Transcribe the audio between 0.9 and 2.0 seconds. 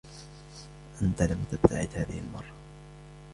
أنتَ لن تبتعد